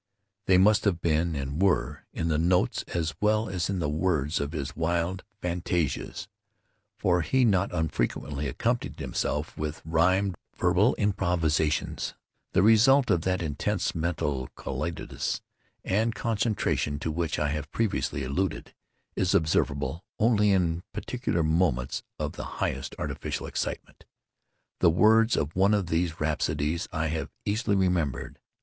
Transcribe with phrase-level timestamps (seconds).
[0.47, 4.39] They must have been, and were, in the notes, as well as in the words
[4.39, 6.27] of his wild fantasias
[6.97, 12.15] (for he not unfrequently accompanied himself with rhymed verbal improvisations),
[12.53, 15.39] the result of that intense mental collectedness
[15.85, 18.73] and concentration to which I have previously alluded
[19.15, 24.05] as observable only in particular moments of the highest artificial excitement.
[24.79, 28.39] The words of one of these rhapsodies I have easily remembered.